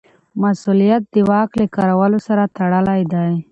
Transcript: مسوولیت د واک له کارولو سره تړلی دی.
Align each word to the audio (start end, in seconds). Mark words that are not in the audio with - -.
مسوولیت 0.41 1.01
د 1.13 1.15
واک 1.29 1.49
له 1.59 1.65
کارولو 1.75 2.17
سره 2.27 2.43
تړلی 2.57 3.01
دی. 3.13 3.31